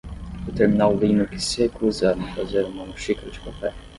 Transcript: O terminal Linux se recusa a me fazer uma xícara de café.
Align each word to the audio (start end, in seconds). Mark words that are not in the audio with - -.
O 0.47 0.51
terminal 0.51 0.97
Linux 0.97 1.45
se 1.45 1.61
recusa 1.67 2.13
a 2.13 2.15
me 2.15 2.27
fazer 2.33 2.65
uma 2.65 2.91
xícara 2.97 3.29
de 3.29 3.39
café. 3.39 3.71